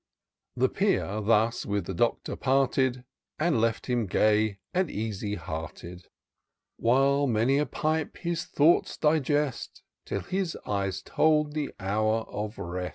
'* 0.31 0.55
The 0.57 0.67
Peer 0.67 1.21
thus 1.21 1.63
with 1.63 1.85
the 1.85 1.93
Doctor 1.93 2.35
parted, 2.35 3.03
And 3.37 3.61
left 3.61 3.85
him 3.85 4.07
gay 4.07 4.57
and 4.73 4.89
easy 4.89 5.35
hearted; 5.35 6.07
While 6.77 7.27
many 7.27 7.59
a 7.59 7.67
pipe 7.67 8.17
his 8.17 8.45
thoughts 8.45 8.97
digest, 8.97 9.83
Till 10.07 10.21
his 10.21 10.57
eyes 10.65 11.03
told 11.03 11.53
the 11.53 11.71
hour 11.79 12.21
of 12.27 12.57
rest. 12.57 12.89